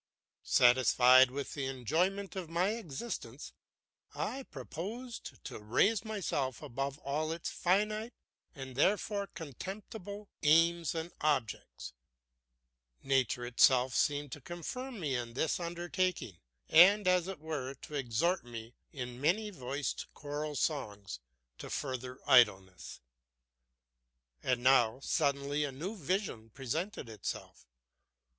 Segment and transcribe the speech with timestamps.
[0.41, 3.53] Satisfied with the enjoyment of my existence,
[4.15, 8.15] I proposed to raise myself above all its finite,
[8.55, 11.93] and therefore contemptible, aims and objects.
[13.03, 18.43] Nature itself seemed to confirm me in this undertaking, and, as it were, to exhort
[18.43, 21.19] me in many voiced choral songs
[21.59, 23.01] to further idleness.
[24.41, 27.67] And now suddenly a new vision presented itself.